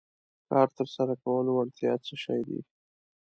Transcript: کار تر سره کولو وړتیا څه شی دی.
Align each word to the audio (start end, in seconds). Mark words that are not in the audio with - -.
کار 0.49 0.67
تر 0.77 0.87
سره 0.95 1.13
کولو 1.23 1.51
وړتیا 1.55 1.93
څه 2.05 2.13
شی 2.23 2.41
دی. 2.47 2.59